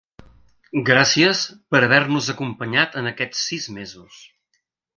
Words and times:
Gràcies 0.87 1.41
per 1.75 1.81
haver-nos 1.89 2.29
acompanyat 2.35 2.99
en 3.03 3.11
aquests 3.13 3.45
sis 3.51 3.69
mesos. 3.79 4.19